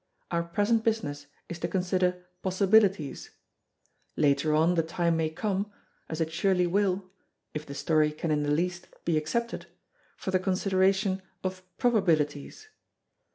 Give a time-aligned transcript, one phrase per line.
[0.31, 3.29] Our present business is to consider possibilities.
[4.15, 5.71] Later on the time may come
[6.09, 7.11] as it surely will;
[7.53, 9.67] if the story can in the least be accepted
[10.17, 12.67] for the consideration of probabilities.